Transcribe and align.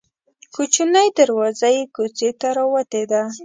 کوچنۍ 0.55 1.07
دروازه 1.19 1.67
یې 1.75 1.83
کوڅې 1.95 2.29
ته 2.39 2.47
راوتې 2.57 3.01
ده. 3.11 3.21